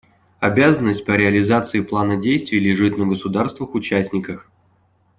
[0.39, 4.49] Обязанность по реализации Плана действий лежит на государствах-участниках.